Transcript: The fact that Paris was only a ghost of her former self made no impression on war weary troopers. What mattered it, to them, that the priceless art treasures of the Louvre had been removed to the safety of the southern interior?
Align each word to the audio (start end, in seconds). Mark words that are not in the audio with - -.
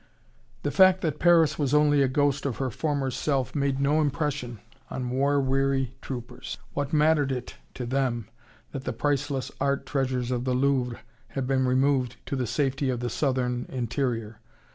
The 0.63 0.71
fact 0.71 1.01
that 1.01 1.19
Paris 1.19 1.59
was 1.59 1.75
only 1.75 2.01
a 2.01 2.07
ghost 2.07 2.47
of 2.47 2.57
her 2.57 2.71
former 2.71 3.11
self 3.11 3.53
made 3.53 3.79
no 3.79 4.01
impression 4.01 4.57
on 4.89 5.11
war 5.11 5.39
weary 5.39 5.93
troopers. 6.01 6.57
What 6.73 6.91
mattered 6.91 7.31
it, 7.31 7.57
to 7.75 7.85
them, 7.85 8.27
that 8.71 8.85
the 8.85 8.93
priceless 8.93 9.51
art 9.61 9.85
treasures 9.85 10.31
of 10.31 10.43
the 10.43 10.55
Louvre 10.55 11.01
had 11.27 11.45
been 11.45 11.67
removed 11.67 12.15
to 12.25 12.35
the 12.35 12.47
safety 12.47 12.89
of 12.89 12.99
the 12.99 13.11
southern 13.11 13.67
interior? 13.69 14.39